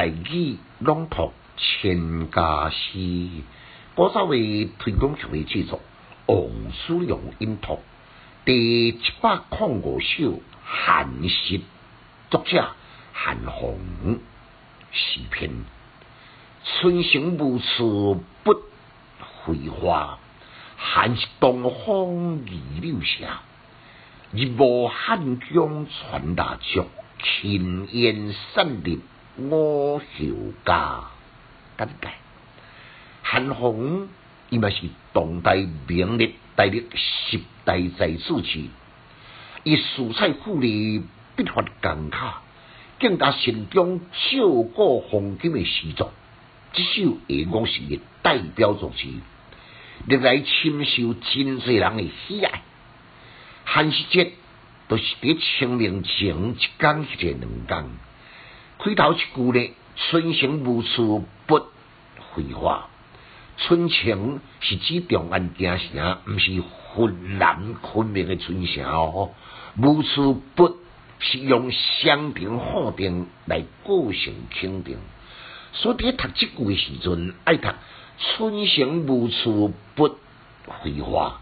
[0.00, 3.28] 大义朗读千家诗，
[3.96, 5.78] 我稍微推广上的制作，
[6.24, 7.78] 王叔良音读
[8.46, 11.60] 第七百零五首寒食，
[12.30, 12.70] 作者
[13.12, 13.78] 韩红，
[14.90, 15.50] 诗篇。
[16.64, 18.54] 春行无处不
[19.44, 20.18] 葵花，
[20.78, 23.28] 寒食东风二柳斜。
[24.32, 26.86] 日暮汉江传大竹，
[27.22, 28.98] 轻烟散入。
[29.40, 30.04] 五后
[30.66, 31.04] 家，
[31.78, 32.08] 简介。
[33.22, 34.08] 韩红
[34.50, 34.82] 伊嘛是
[35.14, 35.56] 当代
[35.88, 38.64] 名列第列十大才子之，
[39.64, 41.02] 伊蔬菜富丽，
[41.36, 42.42] 笔法工巧，
[42.98, 46.12] 更加擅长照顾风景的诗作。
[46.72, 49.08] 这首会讲是个代表作之，
[50.06, 52.62] 历来深受真侪人的喜爱。
[53.64, 54.32] 寒食节
[54.86, 57.90] 都是伫清明前一天或者两天。
[58.82, 61.58] 开头一句咧，春行无处不
[62.34, 62.88] 飞花。
[63.58, 69.32] 春城是指长安京城，毋是浑然昆明的春城哦。
[69.76, 70.78] 无处不，
[71.18, 74.96] 是用香亭好亭来构成肯定。
[75.74, 77.68] 所以读这句的时阵，爱读
[78.18, 80.08] 春行无处不
[80.82, 81.38] 飞花。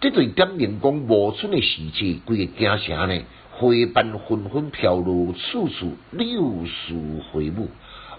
[0.00, 3.22] 这对点明讲无春的时节，规个京城呢。
[3.60, 7.68] 花瓣纷纷飘落，处处柳树飞舞。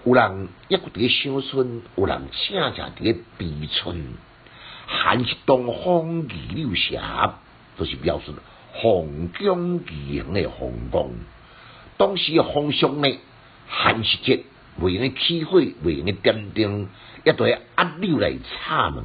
[0.04, 4.04] 有人抑搁伫乡村，有人正正伫悲春。
[4.86, 7.00] 寒食东风二柳斜，
[7.76, 8.32] 都是表示
[8.72, 11.10] 红江异行的风光。
[11.96, 13.18] 当时风霜呢，
[13.66, 14.44] 寒食节
[14.78, 16.86] 未用起火，未用点灯，
[17.24, 19.02] 一对压柳来插门。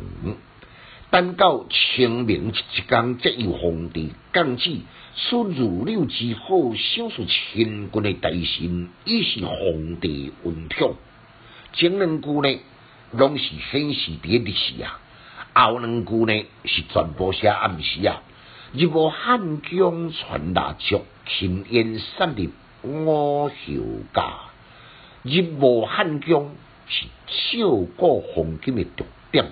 [1.10, 4.82] 等到清明一天，则由皇帝降旨，
[5.16, 10.96] 说如柳之好，享受千军的大臣，已是皇帝恩宠。
[11.72, 12.60] 前两句呢，
[13.14, 15.00] 拢是显示伫历史啊；
[15.54, 18.22] 后两句呢，是全部写暗示啊。
[18.74, 22.50] 日暮汉江传蜡烛，轻烟散入
[22.84, 23.52] 五后
[24.14, 24.34] 家。
[25.24, 26.52] 日暮汉江
[26.90, 27.06] 是
[27.58, 29.46] 照顾黄金的重点。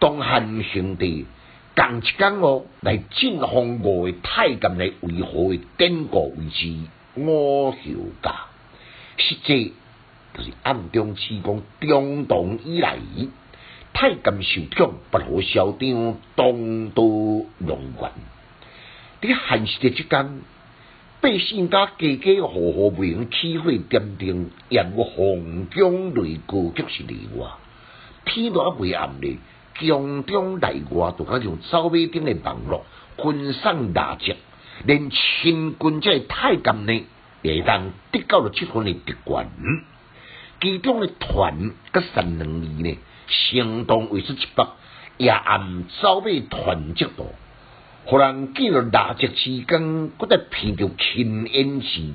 [0.00, 1.26] 东汉兄弟
[1.76, 6.74] 共一间哦，来晋封我的太监来维护的典故为之
[7.16, 7.76] 五后
[8.22, 8.34] 家，
[9.18, 9.74] 实际
[10.34, 12.96] 就是暗中指讲中唐以来
[13.92, 18.12] 太监受宠，不和校长东都龙冠。
[19.20, 20.40] 伫汉时的之间，
[21.20, 27.48] 百姓家家家户户未用起火点灯，也无洪江雷歌曲是例外，
[28.24, 29.36] 天都未暗咧。
[29.80, 32.84] 江中内外，就好像草尾顶的网络，
[33.16, 34.36] 分散大捷，
[34.84, 37.04] 连清军这太监呢，
[37.42, 38.92] 也当得到了这份的。
[38.92, 39.48] 特权。
[40.60, 44.66] 其中的团甲三两字呢，相当为之一百，
[45.16, 47.32] 也按草尾团结度，
[48.04, 52.14] 互人见了大捷之间，搁在闻着轻烟之味，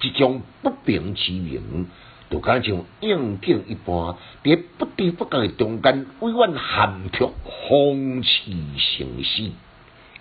[0.00, 1.86] 这种不平之名。
[2.28, 7.28] 就敢像应景一般，伫不知不觉诶中间，委婉含蓄，
[7.68, 9.50] 风气盛世。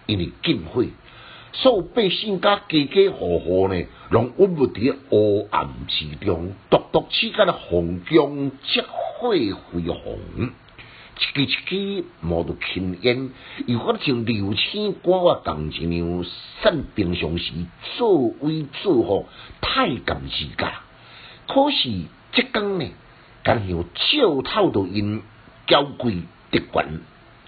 [0.08, 0.84] 因为禁火，
[1.52, 10.20] 所有百姓家家家户户呢，拢稳不伫黑暗之中，独独之间诶红光即火飞红，
[11.18, 11.46] 一支一
[12.02, 13.32] 支冒着青烟，
[13.66, 16.26] 又或像流星刮我同一样，
[16.62, 17.52] 散平常时
[17.98, 19.26] 作威作福，
[19.60, 20.85] 太监之家。
[21.48, 21.90] 可是，
[22.32, 22.92] 浙江呢，
[23.44, 25.22] 敢有照透到因
[25.68, 27.00] 娇贵特权，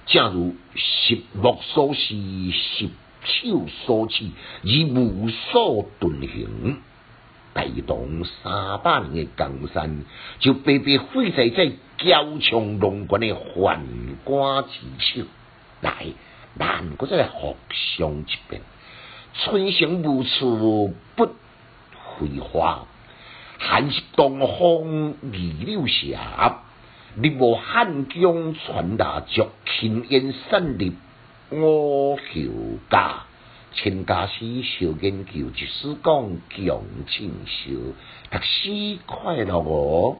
[0.05, 2.15] 正如十目所视，
[2.51, 2.89] 十
[3.23, 4.31] 手所取，
[4.63, 6.81] 而无所遁形。
[7.53, 10.03] 大同三百年的江山，
[10.39, 13.79] 就白白毁在这娇强龙冠的宦
[14.23, 15.25] 官之手。
[15.81, 16.05] 来，
[16.59, 18.61] 咱搁再来互相一遍：
[19.33, 22.85] 春行无处不飞花。
[23.59, 26.17] 寒食东风二柳斜，
[27.21, 30.91] 日暮汉江传蜡烛，轻烟散入
[31.51, 32.21] 五侯
[32.89, 33.23] 家。
[33.73, 37.93] 千家诗小研究，一书讲强进修，
[38.31, 40.15] 读书快乐哦。